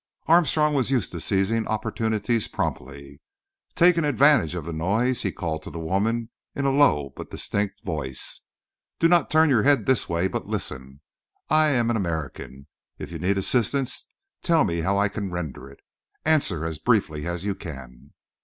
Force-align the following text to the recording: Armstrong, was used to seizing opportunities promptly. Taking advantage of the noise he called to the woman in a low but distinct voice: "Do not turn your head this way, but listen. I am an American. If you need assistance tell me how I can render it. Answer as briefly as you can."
Armstrong, 0.25 0.73
was 0.73 0.89
used 0.89 1.11
to 1.11 1.19
seizing 1.19 1.67
opportunities 1.67 2.47
promptly. 2.47 3.21
Taking 3.75 4.03
advantage 4.03 4.55
of 4.55 4.65
the 4.65 4.73
noise 4.73 5.21
he 5.21 5.31
called 5.31 5.61
to 5.61 5.69
the 5.69 5.77
woman 5.77 6.31
in 6.55 6.65
a 6.65 6.71
low 6.71 7.13
but 7.15 7.29
distinct 7.29 7.83
voice: 7.83 8.41
"Do 8.97 9.07
not 9.07 9.29
turn 9.29 9.49
your 9.51 9.61
head 9.61 9.85
this 9.85 10.09
way, 10.09 10.27
but 10.27 10.47
listen. 10.47 11.01
I 11.51 11.67
am 11.67 11.91
an 11.91 11.97
American. 11.97 12.65
If 12.97 13.11
you 13.11 13.19
need 13.19 13.37
assistance 13.37 14.07
tell 14.41 14.63
me 14.63 14.79
how 14.79 14.97
I 14.97 15.07
can 15.07 15.29
render 15.29 15.69
it. 15.69 15.81
Answer 16.25 16.65
as 16.65 16.79
briefly 16.79 17.27
as 17.27 17.45
you 17.45 17.53
can." 17.53 18.13